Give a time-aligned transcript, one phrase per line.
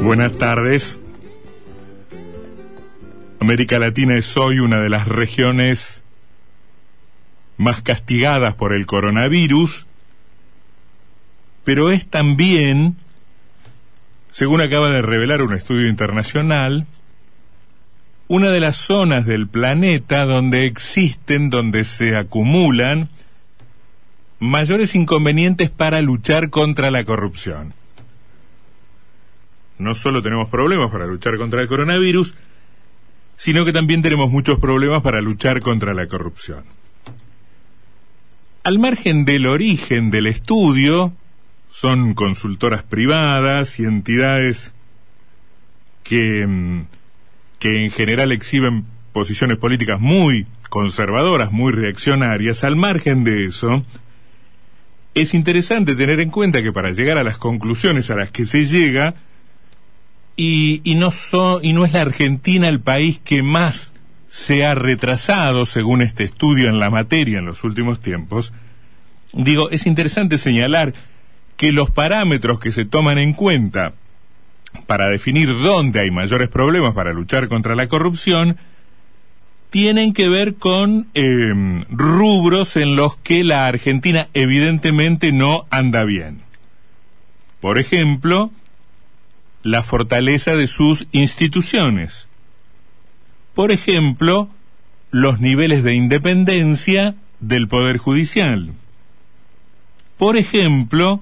[0.00, 1.00] Buenas tardes.
[3.38, 6.02] América Latina es hoy una de las regiones
[7.56, 9.86] más castigadas por el coronavirus,
[11.64, 12.96] pero es también,
[14.30, 16.86] según acaba de revelar un estudio internacional,
[18.28, 23.10] una de las zonas del planeta donde existen, donde se acumulan
[24.38, 27.74] mayores inconvenientes para luchar contra la corrupción.
[29.82, 32.34] No solo tenemos problemas para luchar contra el coronavirus,
[33.36, 36.64] sino que también tenemos muchos problemas para luchar contra la corrupción.
[38.62, 41.12] Al margen del origen del estudio,
[41.72, 44.72] son consultoras privadas y entidades
[46.04, 46.82] que, mm,
[47.58, 52.62] que en general exhiben posiciones políticas muy conservadoras, muy reaccionarias.
[52.62, 53.84] Al margen de eso,
[55.14, 58.64] es interesante tener en cuenta que para llegar a las conclusiones a las que se
[58.64, 59.14] llega,
[60.36, 61.08] y, no
[61.84, 63.92] es la Argentina el país que más
[64.28, 68.52] se ha retrasado, según este estudio en la materia en los últimos tiempos,
[69.32, 70.94] digo, es interesante señalar
[71.56, 73.92] que los parámetros que se toman en cuenta
[74.86, 78.56] para definir dónde hay mayores problemas para luchar contra la corrupción,
[79.70, 86.40] tienen que ver con eh, rubros en los que la Argentina evidentemente no anda bien.
[87.60, 88.50] Por ejemplo,
[89.62, 92.28] la fortaleza de sus instituciones.
[93.54, 94.48] Por ejemplo,
[95.10, 98.72] los niveles de independencia del Poder Judicial.
[100.16, 101.20] Por ejemplo,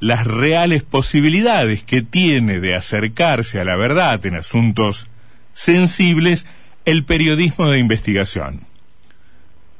[0.00, 5.06] las reales posibilidades que tiene de acercarse a la verdad en asuntos
[5.52, 6.46] sensibles
[6.84, 8.62] el periodismo de investigación.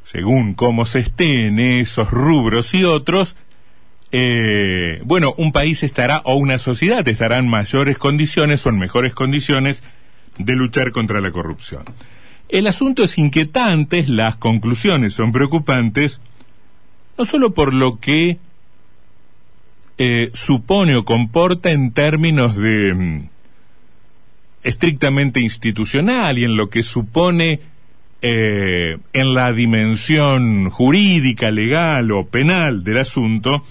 [0.05, 3.37] Según cómo se esté en esos rubros y otros,
[4.17, 9.12] eh, bueno, un país estará o una sociedad estará en mayores condiciones o en mejores
[9.12, 9.83] condiciones
[10.39, 11.83] de luchar contra la corrupción.
[12.48, 16.21] El asunto es inquietante, las conclusiones son preocupantes,
[17.19, 18.38] no solo por lo que
[19.99, 23.28] eh, supone o comporta en términos de mm,
[24.62, 27.59] estrictamente institucional y en lo que supone
[28.22, 33.65] eh, en la dimensión jurídica, legal o penal del asunto,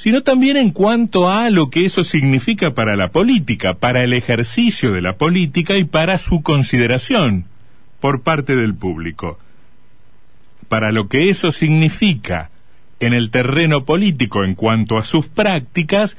[0.00, 4.92] sino también en cuanto a lo que eso significa para la política, para el ejercicio
[4.92, 7.44] de la política y para su consideración
[8.00, 9.38] por parte del público.
[10.68, 12.48] Para lo que eso significa
[12.98, 16.16] en el terreno político en cuanto a sus prácticas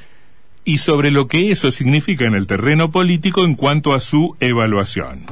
[0.64, 5.26] y sobre lo que eso significa en el terreno político en cuanto a su evaluación.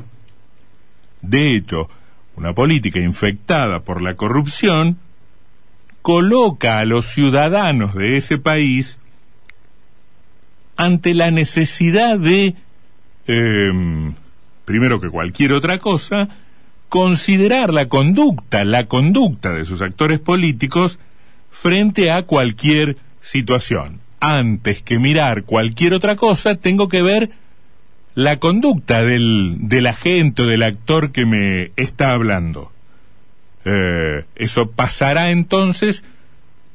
[1.22, 1.88] De hecho,
[2.36, 4.98] una política infectada por la corrupción
[6.02, 8.98] coloca a los ciudadanos de ese país
[10.78, 12.56] ante la necesidad de,
[13.28, 14.14] em,
[14.66, 16.30] primero que cualquier otra cosa,
[16.88, 21.00] considerar la conducta, la conducta de sus actores políticos
[21.52, 27.32] frente a cualquier situación antes que mirar cualquier otra cosa, tengo que ver
[28.16, 32.72] la conducta del, del agente o del actor que me está hablando.
[33.72, 36.04] Eh, eso pasará entonces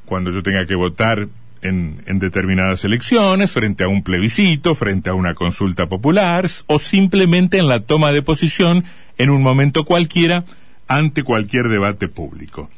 [0.05, 1.27] cuando yo tenga que votar
[1.61, 7.57] en, en, determinadas elecciones, frente a un plebiscito, frente a una consulta popular, o simplemente
[7.57, 8.85] en la toma de posición
[9.17, 10.45] en un momento cualquiera
[10.87, 12.69] ante cualquier debate público.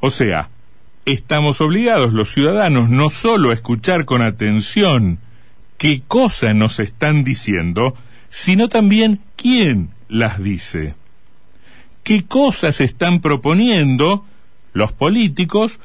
[0.00, 0.48] O sea,
[1.04, 5.18] estamos obligados los ciudadanos no solo a escuchar con atención
[5.76, 7.96] qué cosas nos están diciendo,
[8.30, 10.94] sino también quién las dice.
[12.02, 14.24] ¿Qué cosas están proponiendo
[14.72, 15.78] los políticos?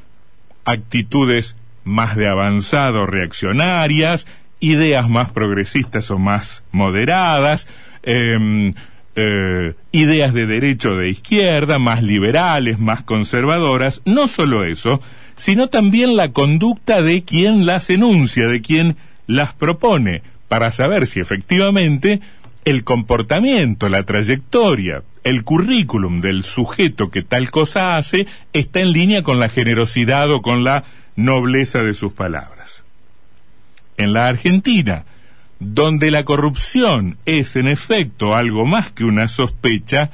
[0.64, 4.26] Actitudes más de avanzado reaccionarias,
[4.60, 7.68] ideas más progresistas o más moderadas,
[8.02, 8.72] eh,
[9.14, 15.00] eh, ideas de derecho de izquierda, más liberales, más conservadoras, no solo eso,
[15.36, 18.96] sino también la conducta de quien las enuncia, de quien
[19.26, 22.20] las propone, para saber si efectivamente
[22.64, 29.22] el comportamiento, la trayectoria, el currículum del sujeto que tal cosa hace está en línea
[29.22, 30.84] con la generosidad o con la
[31.16, 32.84] nobleza de sus palabras.
[33.96, 35.04] En la Argentina,
[35.60, 40.10] donde la corrupción es en efecto algo más que una sospecha,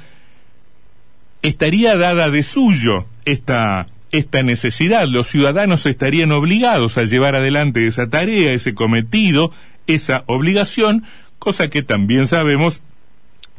[1.42, 5.06] estaría dada de suyo esta, esta necesidad.
[5.06, 9.52] Los ciudadanos estarían obligados a llevar adelante esa tarea, ese cometido,
[9.86, 11.04] esa obligación,
[11.38, 12.80] cosa que también sabemos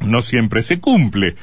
[0.06, 1.36] no siempre se cumple.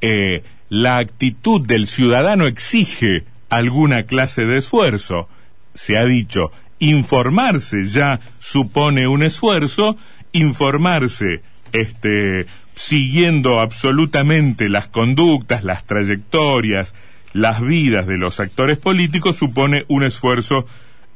[0.00, 5.28] Eh, la actitud del ciudadano exige alguna clase de esfuerzo.
[5.74, 9.96] Se ha dicho, informarse ya supone un esfuerzo,
[10.32, 16.94] informarse este, siguiendo absolutamente las conductas, las trayectorias,
[17.32, 20.66] las vidas de los actores políticos supone un esfuerzo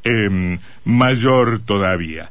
[0.05, 2.31] em, mayor todavía.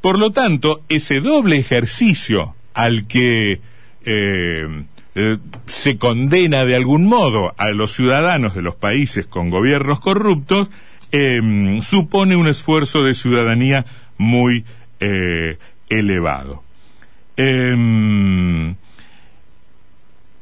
[0.00, 3.60] Por lo tanto, ese doble ejercicio al que
[4.06, 4.86] em,
[5.16, 10.68] eh, se condena de algún modo a los ciudadanos de los países con gobiernos corruptos,
[11.10, 13.84] em, supone un esfuerzo de ciudadanía
[14.18, 14.64] muy
[15.00, 15.58] eh,
[15.88, 16.62] elevado.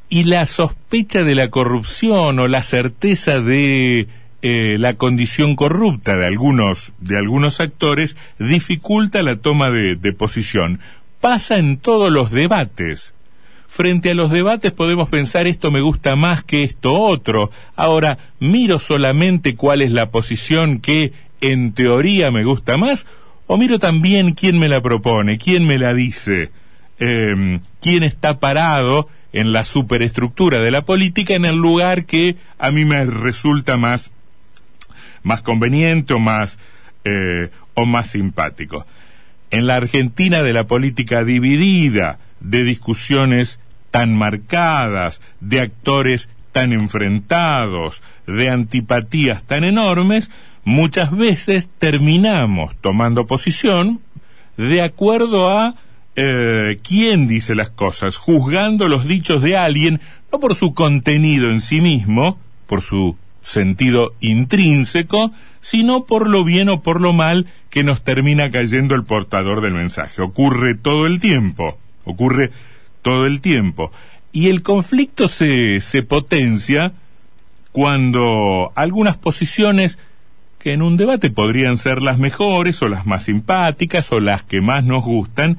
[0.08, 4.06] y la sospecha de la corrupción o la certeza de
[4.43, 10.78] eh, la condición corrupta de algunos, de algunos actores dificulta la toma de posición.
[11.20, 13.13] Pasa en todos los debates.
[13.76, 17.50] Frente a los debates podemos pensar esto me gusta más que esto otro.
[17.75, 23.05] Ahora, miro solamente cuál es la posición que en teoría me gusta más
[23.49, 26.53] o miro también quién me la propone, quién me la dice,
[27.00, 32.70] eh, quién está parado en la superestructura de la política en el lugar que a
[32.70, 34.12] mí me resulta más
[35.25, 36.61] más conveniente o más,
[37.05, 38.87] eh, o más simpático.
[39.50, 43.59] En la Argentina de la política dividida, de discusiones
[43.94, 50.32] tan marcadas, de actores tan enfrentados, de antipatías tan enormes,
[50.64, 54.00] muchas veces terminamos tomando posición
[54.56, 55.76] de acuerdo a
[56.17, 60.00] eh, quién dice las cosas, juzgando los dichos de alguien,
[60.32, 62.37] no por su contenido en sí mismo,
[62.67, 65.31] por su sentido intrínseco,
[65.61, 69.75] sino por lo bien o por lo mal que nos termina cayendo el portador del
[69.75, 70.20] mensaje.
[70.20, 72.50] Ocurre todo el tiempo, ocurre
[73.05, 73.93] todo el tiempo.
[74.33, 76.93] Y el conflicto se, se potencia
[77.71, 79.99] cuando algunas posiciones
[80.59, 84.61] que en un debate podrían ser las mejores o las más simpáticas o las que
[84.61, 85.59] más nos gustan,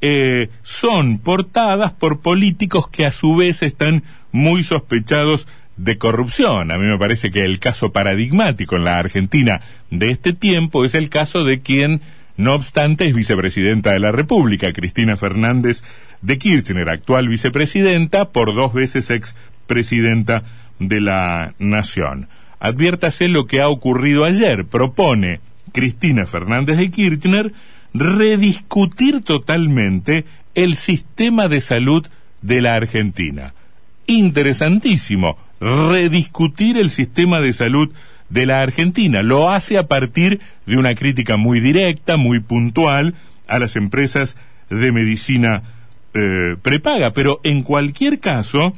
[0.00, 6.70] eh, son portadas por políticos que a su vez están muy sospechados de corrupción.
[6.70, 9.60] A mí me parece que el caso paradigmático en la Argentina
[9.90, 12.00] de este tiempo es el caso de quien,
[12.36, 15.82] no obstante, es vicepresidenta de la República, Cristina Fernández
[16.20, 20.44] de Kirchner, actual vicepresidenta, por dos veces expresidenta
[20.78, 22.28] de la Nación.
[22.60, 24.66] Adviértase lo que ha ocurrido ayer.
[24.66, 25.40] Propone
[25.72, 27.52] Cristina Fernández de Kirchner
[27.94, 30.24] rediscutir totalmente
[30.54, 32.06] el sistema de salud
[32.42, 33.54] de la Argentina.
[34.06, 37.94] Interesantísimo rediscutir el sistema de salud de
[38.30, 39.22] la Argentina.
[39.22, 43.14] Lo hace a partir de una crítica muy directa, muy puntual
[43.48, 44.36] a las empresas
[44.70, 45.62] de medicina
[46.14, 47.12] eh, prepaga.
[47.12, 48.74] Pero en cualquier caso,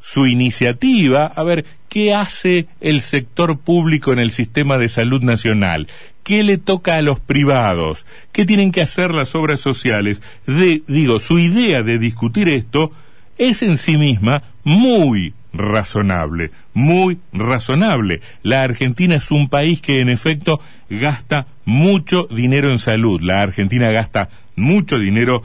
[0.00, 5.88] su iniciativa, a ver, ¿qué hace el sector público en el sistema de salud nacional?
[6.22, 8.06] ¿Qué le toca a los privados?
[8.32, 10.22] ¿Qué tienen que hacer las obras sociales?
[10.46, 12.92] De, digo, su idea de discutir esto
[13.38, 18.20] es en sí misma muy razonable, muy razonable.
[18.42, 23.18] La Argentina es un país que en efecto gasta mucho dinero en salud.
[23.22, 25.42] La Argentina gasta mucho dinero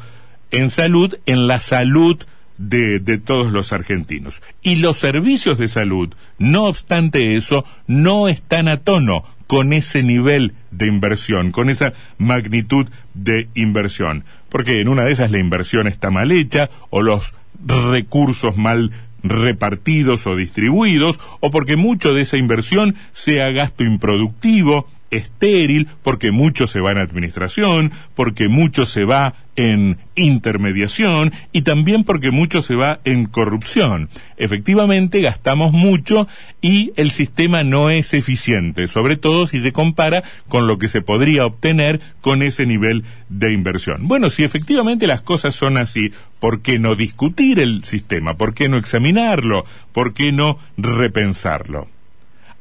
[0.51, 2.21] en salud, en la salud
[2.57, 4.43] de, de, todos los argentinos.
[4.61, 10.53] Y los servicios de salud, no obstante eso, no están a tono con ese nivel
[10.69, 14.25] de inversión, con esa magnitud de inversión.
[14.49, 17.35] Porque en una de esas la inversión está mal hecha o los
[17.65, 18.91] recursos mal
[19.23, 26.67] repartidos o distribuidos, o porque mucho de esa inversión sea gasto improductivo, estéril, porque mucho
[26.67, 32.75] se va en administración, porque mucho se va en intermediación y también porque mucho se
[32.75, 34.09] va en corrupción.
[34.37, 36.27] Efectivamente, gastamos mucho
[36.61, 41.01] y el sistema no es eficiente, sobre todo si se compara con lo que se
[41.01, 44.07] podría obtener con ese nivel de inversión.
[44.07, 48.35] Bueno, si efectivamente las cosas son así, ¿por qué no discutir el sistema?
[48.35, 49.65] ¿Por qué no examinarlo?
[49.91, 51.87] ¿Por qué no repensarlo?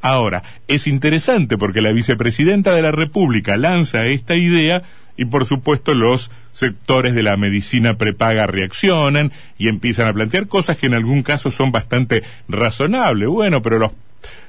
[0.03, 4.83] Ahora, es interesante porque la vicepresidenta de la República lanza esta idea
[5.17, 10.79] y por supuesto los sectores de la medicina prepaga reaccionan y empiezan a plantear cosas
[10.79, 13.29] que en algún caso son bastante razonables.
[13.29, 13.93] Bueno, pero los,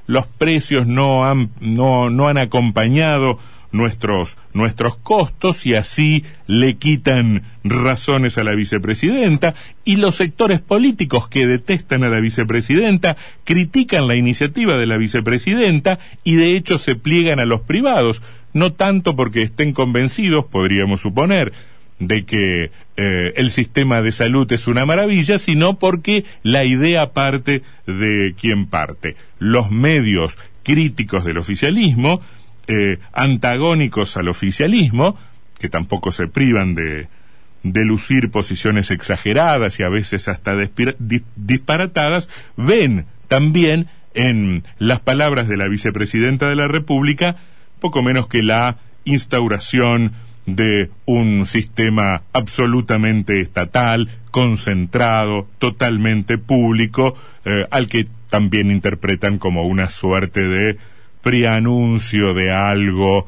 [0.06, 3.38] los precios no han, no, no han acompañado
[3.72, 11.28] nuestros, nuestros costos y así le quitan razones a la vicepresidenta y los sectores políticos
[11.28, 16.94] que detestan a la vicepresidenta critican la iniciativa de la vicepresidenta y de hecho se
[16.94, 21.52] pliegan a los privados, no tanto porque estén convencidos, podríamos suponer,
[21.98, 27.62] de que eh, el sistema de salud es una maravilla, sino porque la idea parte
[27.86, 29.16] de quien parte.
[29.38, 32.20] Los medios críticos del oficialismo
[32.66, 35.16] eh, antagónicos al oficialismo,
[35.58, 37.08] que tampoco se privan de,
[37.62, 40.52] lucir posiciones exageradas y a veces hasta
[41.36, 47.36] disparatadas, ven también en las palabras de la vicepresidenta de la República
[47.82, 50.12] poco menos que la instauración
[50.46, 59.88] de un sistema absolutamente estatal, concentrado, totalmente público, eh, al que también interpretan como una
[59.88, 60.78] suerte de
[61.22, 63.26] preanuncio de algo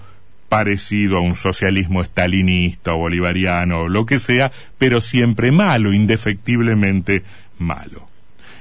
[0.48, 7.22] parecido a un socialismo estalinista o bolivariano o lo que sea, pero siempre malo, indefectiblemente
[7.58, 8.08] malo.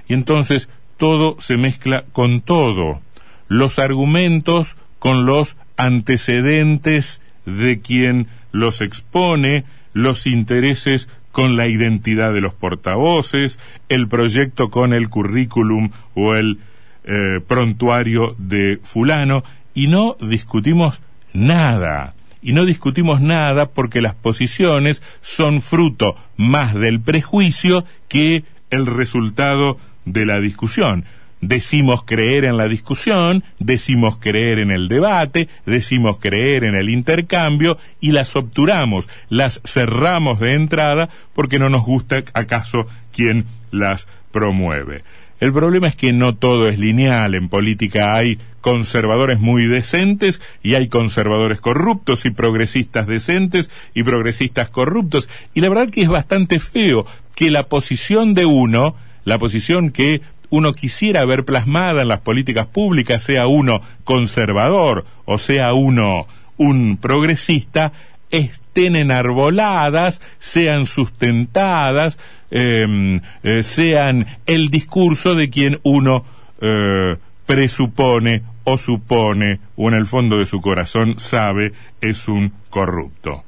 [0.07, 3.01] Y entonces todo se mezcla con todo,
[3.47, 12.41] los argumentos con los antecedentes de quien los expone, los intereses con la identidad de
[12.41, 13.59] los portavoces,
[13.89, 16.59] el proyecto con el currículum o el
[17.05, 19.43] eh, prontuario de fulano,
[19.73, 21.01] y no discutimos
[21.33, 22.15] nada.
[22.41, 29.77] Y no discutimos nada porque las posiciones son fruto más del prejuicio que el resultado
[30.05, 31.05] de la discusión
[31.47, 37.77] decimos creer en la discusión, decimos creer en el debate, decimos creer en el intercambio
[37.99, 45.03] y las obturamos, las cerramos de entrada porque no nos gusta acaso quien las promueve.
[45.43, 47.35] El problema es que no todo es lineal.
[47.35, 54.69] En política hay conservadores muy decentes y hay conservadores corruptos y progresistas decentes y progresistas
[54.69, 55.27] corruptos.
[55.53, 58.95] Y la verdad que es bastante feo que la posición de uno,
[59.25, 65.37] la posición que uno quisiera ver plasmada en las políticas públicas, sea uno conservador o
[65.39, 67.91] sea uno un progresista,
[68.33, 72.17] estén enarboladas, sean sustentadas,
[72.49, 76.25] em, eh, sean el discurso de quien uno
[76.59, 83.43] eh, presupone o supone o en el fondo de su corazón sabe es un corrupto.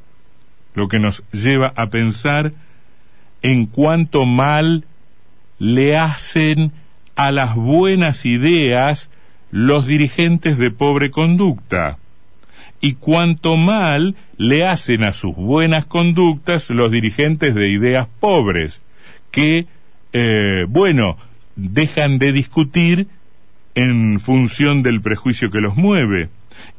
[0.76, 2.54] Lo que nos lleva a pensar
[3.42, 4.86] en cuánto mal
[5.58, 6.74] le hacen
[7.16, 9.10] a las buenas ideas
[9.50, 11.98] los dirigentes de pobre conducta
[12.86, 18.84] y cuánto mal le hacen a sus buenas conductas los dirigentes de ideas pobres,
[19.32, 19.66] que,
[20.14, 21.18] eh, bueno,
[21.56, 23.08] dejan de discutir
[23.74, 26.30] en función del prejuicio que los mueve,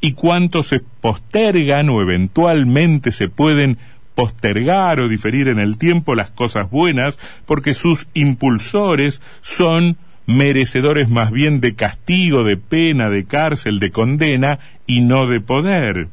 [0.00, 3.76] y cuánto se postergan o eventualmente se pueden
[4.14, 9.96] postergar o diferir en el tiempo las cosas buenas porque sus impulsores son
[10.26, 16.08] merecedores más bien de castigo, de pena, de cárcel, de condena y no de poder.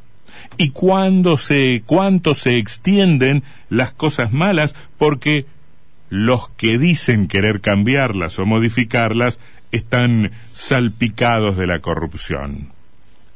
[0.57, 5.45] Y cuando se, cuánto se extienden las cosas malas porque
[6.09, 9.39] los que dicen querer cambiarlas o modificarlas
[9.71, 12.69] están salpicados de la corrupción.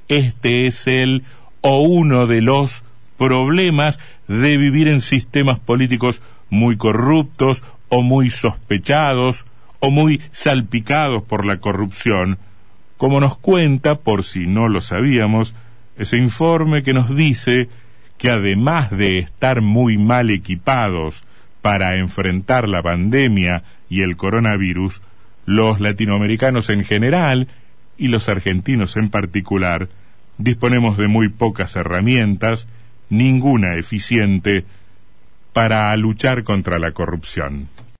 [0.07, 1.23] Este es el
[1.61, 2.83] o uno de los
[3.17, 9.45] problemas de vivir en sistemas políticos muy corruptos o muy sospechados
[9.79, 12.37] o muy salpicados por la corrupción,
[12.97, 15.53] como nos cuenta, por si no lo sabíamos,
[15.97, 17.69] ese informe que nos dice
[18.17, 21.23] que además de estar muy mal equipados
[21.61, 25.01] para enfrentar la pandemia y el coronavirus,
[25.45, 27.47] los latinoamericanos en general
[27.97, 29.89] y los argentinos en particular
[30.37, 32.67] disponemos de muy pocas herramientas,
[33.09, 34.65] ninguna eficiente,
[35.53, 37.67] para luchar contra la corrupción.